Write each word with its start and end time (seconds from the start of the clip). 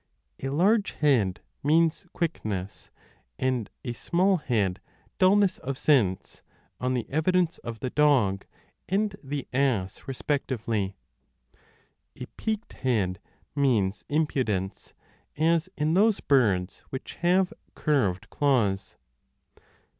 A 0.41 0.49
large 0.49 0.93
head 0.93 1.41
means 1.61 2.07
quickness 2.11 2.89
and 3.37 3.69
a 3.85 3.93
small 3.93 4.37
head 4.37 4.81
dullness 5.19 5.59
of 5.59 5.77
sense, 5.77 6.41
on 6.79 6.95
the 6.95 7.07
evidence 7.07 7.59
of 7.59 7.81
the 7.81 7.91
dog 7.91 8.47
and 8.89 9.15
the 9.23 9.47
ass 9.53 10.07
respectively. 10.07 10.95
A 12.15 12.25
peaked 12.35 12.73
head 12.73 13.19
means 13.55 14.03
impudence, 14.09 14.95
as 15.37 15.69
in 15.77 15.93
those 15.93 16.19
birds 16.19 16.79
which 16.89 17.17
have 17.21 17.53
curved 17.75 18.27
claws. 18.31 18.97